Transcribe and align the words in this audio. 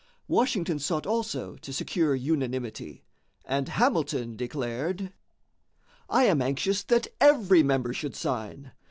Washington 0.27 0.79
sought 0.79 1.05
also 1.05 1.57
to 1.57 1.71
secure 1.71 2.15
unanimity, 2.15 3.03
and 3.45 3.69
Hamilton 3.69 4.35
declared: 4.35 5.13
"I 6.09 6.23
am 6.23 6.41
anxious 6.41 6.81
that 6.81 7.05
every 7.21 7.61
member 7.61 7.93
should 7.93 8.15
sign. 8.15 8.71